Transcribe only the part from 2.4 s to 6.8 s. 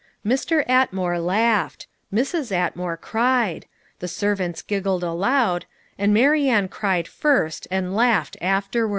Atmore cried the servants giggled aloud and Marianne